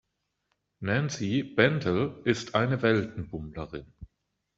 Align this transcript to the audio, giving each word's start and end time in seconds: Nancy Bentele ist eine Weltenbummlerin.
Nancy 0.79 1.43
Bentele 1.43 2.21
ist 2.25 2.55
eine 2.55 2.81
Weltenbummlerin. 2.81 3.93